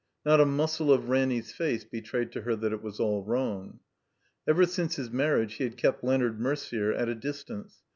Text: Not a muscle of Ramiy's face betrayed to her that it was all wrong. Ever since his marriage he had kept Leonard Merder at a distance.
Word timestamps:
Not 0.25 0.41
a 0.41 0.47
muscle 0.47 0.91
of 0.91 1.03
Ramiy's 1.09 1.51
face 1.51 1.83
betrayed 1.83 2.31
to 2.31 2.41
her 2.41 2.55
that 2.55 2.73
it 2.73 2.81
was 2.81 2.99
all 2.99 3.23
wrong. 3.23 3.81
Ever 4.47 4.65
since 4.65 4.95
his 4.95 5.11
marriage 5.11 5.53
he 5.57 5.63
had 5.63 5.77
kept 5.77 6.03
Leonard 6.03 6.39
Merder 6.39 6.97
at 6.99 7.07
a 7.07 7.13
distance. 7.13 7.83